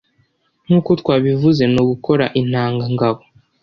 nkuko 0.65 0.89
twabivuze 1.01 1.63
ni 1.71 1.77
ugukora 1.83 2.25
intangangabo. 2.39 3.21